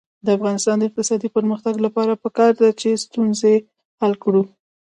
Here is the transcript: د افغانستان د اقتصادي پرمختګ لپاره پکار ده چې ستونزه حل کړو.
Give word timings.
د 0.25 0.27
افغانستان 0.37 0.75
د 0.77 0.83
اقتصادي 0.89 1.29
پرمختګ 1.37 1.75
لپاره 1.85 2.19
پکار 2.23 2.51
ده 2.61 2.69
چې 2.81 2.99
ستونزه 3.03 3.53
حل 4.01 4.13
کړو. 4.23 4.43